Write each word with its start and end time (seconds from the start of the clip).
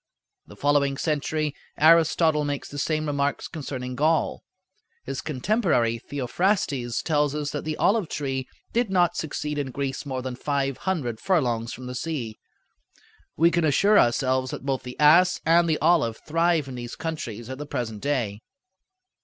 The 0.47 0.55
following 0.55 0.97
century 0.97 1.53
Aristotle 1.77 2.43
makes 2.43 2.69
the 2.69 2.79
same 2.79 3.05
remarks 3.05 3.47
concerning 3.47 3.95
Gaul. 3.95 4.41
His 5.03 5.21
contemporary, 5.21 5.99
Theophrastes, 5.99 7.03
tells 7.03 7.35
us 7.35 7.51
that 7.51 7.65
the 7.65 7.77
olive 7.77 8.09
tree 8.09 8.47
did 8.73 8.89
not 8.89 9.15
succeed 9.15 9.59
in 9.59 9.69
Greece 9.69 10.03
more 10.03 10.23
than 10.23 10.35
five 10.35 10.77
hundred 10.89 11.19
furlongs 11.19 11.71
from 11.71 11.85
the 11.85 11.93
sea. 11.93 12.39
We 13.37 13.51
can 13.51 13.63
assure 13.63 13.99
ourselves 13.99 14.49
that 14.49 14.65
both 14.65 14.81
the 14.81 14.99
ass 14.99 15.39
and 15.45 15.69
the 15.69 15.77
olive 15.77 16.17
thrive 16.25 16.67
in 16.67 16.73
these 16.73 16.95
countries 16.95 17.47
at 17.47 17.59
the 17.59 17.67
present 17.67 18.01
day. 18.01 18.41